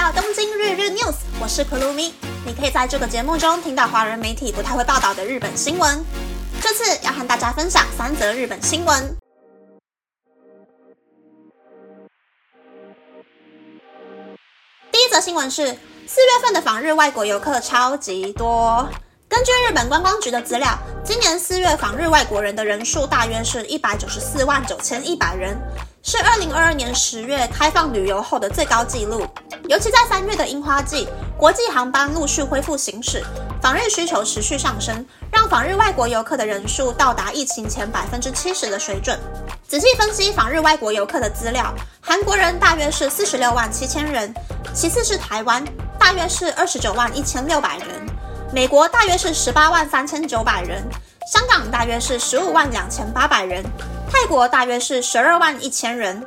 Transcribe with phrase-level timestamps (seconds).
[0.00, 2.12] 到东京日日 news，我是 Kurumi。
[2.46, 6.02] 你可以在这个节目中听到华人媒体不太会报道的日本新闻。
[6.62, 9.14] 这次要和大家分享三则日本新闻。
[14.90, 15.66] 第一则新闻是
[16.06, 18.88] 四月份的访日外国游客超级多。
[19.28, 25.54] 根据日本观光局的资料，今年四月访日外国人的人数大约是一百九十四万九千一百人。
[26.02, 29.26] 是二零二二年十月开放旅游后的最高纪录，
[29.68, 33.22] 尤其在三月的樱花季，国际航班陆续恢复行驶，
[33.60, 39.18] 访日需求持续上升，让访日外国游客的人数到达疫情前百分之七十的水准。
[39.68, 44.34] 仔细分析访日外国游客的资料，韩国人大约是四十六万七千人，
[44.72, 45.62] 其次是台湾，
[45.98, 47.88] 大约是二十九万一千六百人，
[48.54, 50.82] 美国大约是十八万三千九百人，
[51.30, 53.62] 香港大约是十五万两千八百人。
[54.12, 56.20] 泰国大约是十二万一千人。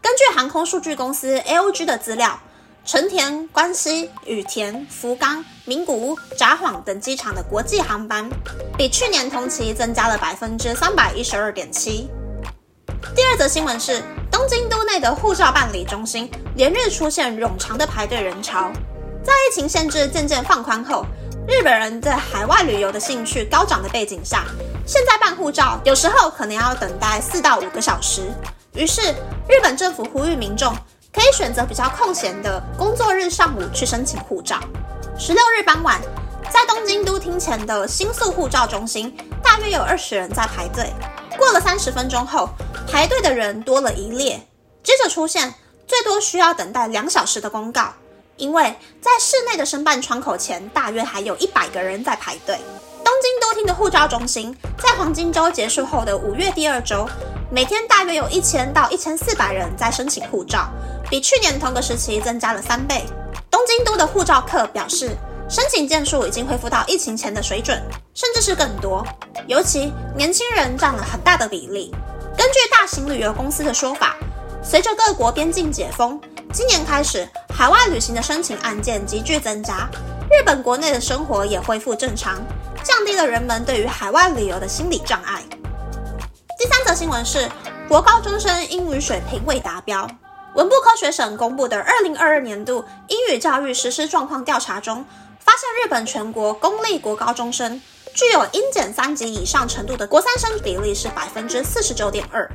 [0.00, 2.38] 根据航空数据公司 AOG 的资料，
[2.84, 8.30] 成田、关西、羽田、福冈、名古屋、札幌等机场的国际航班，
[8.78, 12.08] 比去年同期增加了百分之三百一十二点七。
[13.16, 14.00] 第二则新闻是，
[14.30, 18.70] 东京都内的护照办理中心连日出现冗长的排队人潮。
[19.24, 21.04] 在疫情限制渐渐放宽后，
[21.48, 24.44] 日本人在海外旅游的兴趣高涨的背景下。
[24.86, 28.30] 现在办护照有时候可能要等待四到五个小时，
[28.74, 29.00] 于是
[29.48, 30.74] 日本政府呼吁民众
[31.12, 34.60] 可以选择比较空闲的工作日上午去申请护照。
[35.18, 36.00] 十六日傍晚，
[36.50, 40.92] 在东京都厅前的新宿护照中心，大约有二十人在排队。
[41.38, 42.50] 过了三十分钟后，
[42.86, 44.46] 排队的人多了一列，
[44.82, 45.54] 接着出现
[45.86, 47.94] 最多需要等待两小时的公告，
[48.36, 52.58] 因为在室内的申办窗口前，大约还有一百个人在排队。
[53.04, 57.06] 东京都厅的护照中心在黄金周结束后的五月第二周，
[57.50, 60.70] 每天大约有一千到一千四百人在申请护照，
[61.10, 63.04] 比去年同个时期增加了三倍。
[63.50, 65.10] 东京都的护照客表示，
[65.48, 67.80] 申请件数已经恢复到疫情前的水准，
[68.14, 69.06] 甚至是更多。
[69.46, 71.94] 尤其年轻人占了很大的比例。
[72.36, 74.16] 根据大型旅游公司的说法，
[74.62, 76.18] 随着各国边境解封，
[76.52, 79.88] 今年开始海外旅行的申请案件急剧增加，
[80.28, 82.42] 日本国内的生活也恢复正常。
[82.82, 85.40] 降低了人们对于海外旅游的心理障碍。
[86.58, 87.48] 第三则新闻是，
[87.88, 90.06] 国高中生英语水平未达标。
[90.56, 95.04] 文部科学省公布的二零二二年度英语教育实施状况调查中，
[95.38, 97.80] 发现日本全国公立国高中生
[98.14, 102.48] 具有英检三级以上程度的国三生比例是百分之四十九点二，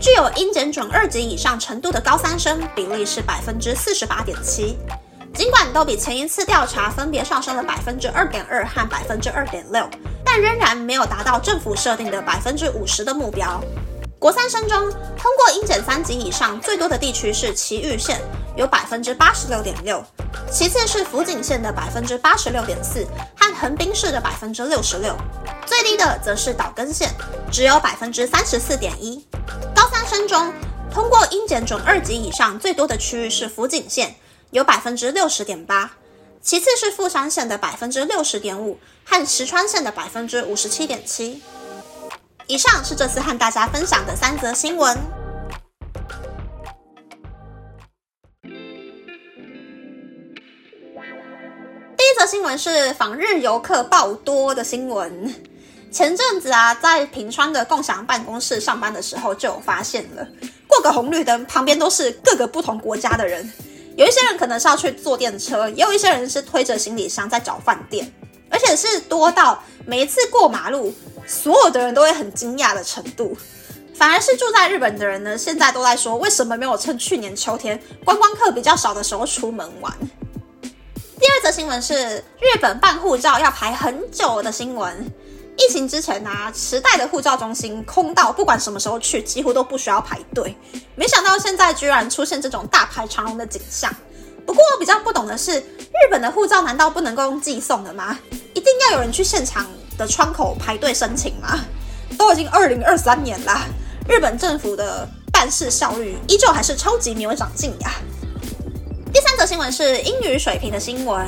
[0.00, 4.78] 具有英检准二级以上程度的高三生比例是百分之四十八点七。
[5.34, 9.86] 尽管都比前一次调查分别上升了百分之二点二和百分之二点六，
[10.24, 13.62] 但仍然没有达到政府设定的百分之五十的目标。
[14.22, 14.88] 国三生中
[15.18, 18.20] 通过英检三级以上最多的地区是埼玉县，
[18.54, 20.00] 有百分之八十六点六，
[20.48, 23.04] 其次是福井县的百分之八十六点四
[23.36, 25.16] 和横滨市的百分之六十六，
[25.66, 27.12] 最低的则是岛根县，
[27.50, 29.26] 只有百分之三十四点一。
[29.74, 30.52] 高三生中
[30.94, 34.14] 通过英检准二级以上最多的区域是福井县。
[34.52, 35.90] 有百分之六十点八，
[36.40, 41.42] 其次是富山县的百分之六十点五和石川县的百分之五十七点七。
[42.52, 44.94] 以上是这次和大家分享的三则新闻。
[51.96, 55.34] 第一则新闻是访日游客爆多的新闻。
[55.90, 60.28] 前阵子啊，在平川的共享办公室上班的时候，就有发现了，
[60.68, 63.50] 过个红绿灯旁边都是各个不同国家的人。
[63.96, 68.12] 有一些人可能是要去坐电车，也有一些人是推着行李箱在找饭店，
[68.50, 70.94] 而且是多到每一次过马路，
[71.26, 73.36] 所有的人都会很惊讶的程度。
[73.94, 79.92] 反而是住在日本的人呢，现在都在说为什么没有趁去年秋天观光客比较少的时候出门玩。
[80.62, 81.94] 第二则新闻是
[82.40, 85.12] 日本办护照要排很久的新闻。
[85.56, 90.56] 疫情之前呢，时代的护照中心空到，不管什么时候去，几乎都不需要排队。
[90.96, 93.94] 没想到现在居然出现这种大排长龙的景象。
[94.46, 98.18] 不过我比较不懂的是，日本的护照难道不能够用寄送的吗？
[98.54, 99.66] 一定要有人去现场
[100.02, 101.60] 的窗口排队申请吗？
[102.18, 103.60] 都已经二零二三年了，
[104.08, 107.92] 日本政府的办事效率依旧还是超级没有长进呀。
[109.12, 111.26] 第三则新闻是英语水平的新闻。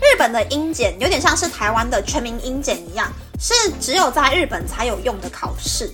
[0.00, 3.12] 日本的英检有点像是台湾的全民英检一样。
[3.40, 5.88] 是只有在日本才有用的考试，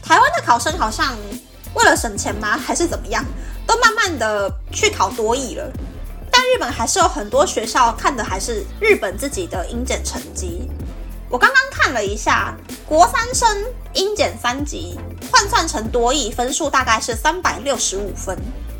[0.00, 1.16] 台湾的考生好像
[1.74, 3.24] 为了省钱吗，还是怎么样，
[3.66, 5.68] 都慢慢的去考多译了。
[6.30, 10.70] 但日本还是有很多学校看的还是日本自己的英检成绩。
[11.30, 12.54] 我刚刚看了一下，
[12.86, 14.98] 国三生英检三级
[15.32, 18.38] 换算成多译分数大概是三百六十五分，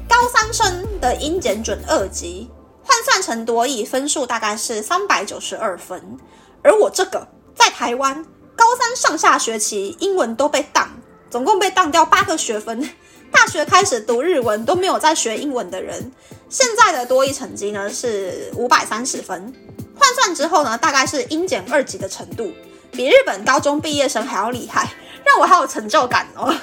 [0.09, 2.51] 高三生的英检准二级
[2.83, 6.19] 换算成多益分数大概是三百九十二分。
[6.63, 8.25] 而我这个在台湾
[8.55, 10.89] 高三上下学期英文都被当，
[11.31, 12.89] 总共被当掉八个学分。
[13.33, 16.13] 大学开始读日文都没有在学英文的人，
[16.49, 19.53] 现在的多益成绩呢是五百三十分，
[19.97, 22.53] 换算之后呢大概是英检二级的程度，
[22.93, 24.93] 比日本高中毕业生还要厉害，
[25.25, 26.55] 让我好有成就感哦。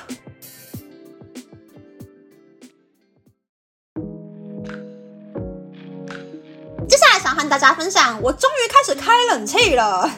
[6.88, 10.10] 接下来想和大家分享，我终于开始开冷气了。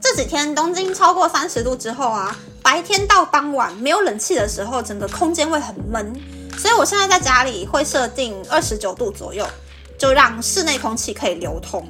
[0.00, 2.36] 这几天东京超过三十度之后啊。
[2.62, 6.18] 白天到傍晚没有冷气的时候，整个空间会很闷，
[6.56, 9.46] 所以我现在在家里会设定二十九度左右，
[9.98, 11.86] 就让室内空气可以流通。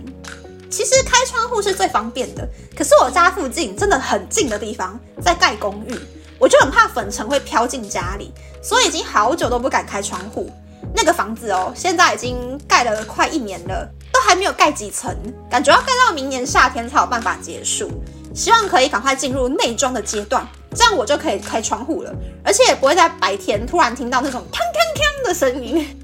[0.74, 2.44] 其实开窗户是最方便的，
[2.76, 5.96] 可是我家附近真的很近的地方在盖公寓，
[6.36, 10.50] 我就很怕粉尘会飘进家里，所以已经好久都不敢开窗户。
[10.92, 15.16] 那个房子哦，现在已经盖了快一年了，都还没有盖几层，
[15.48, 17.88] 感觉要盖到明年夏天才有办法结束。
[18.34, 20.44] 希望可以赶快进入内装的阶段。
[20.74, 22.12] 这样我就可以开窗户了，
[22.44, 26.03] 而且也不会在白天突然听到那种 锵锵锵的声音。